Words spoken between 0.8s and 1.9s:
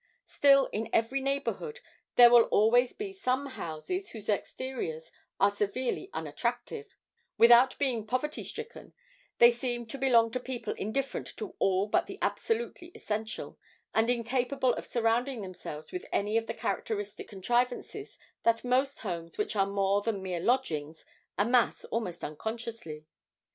every neighbourhood